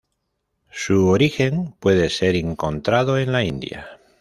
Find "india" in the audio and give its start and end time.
3.43-3.85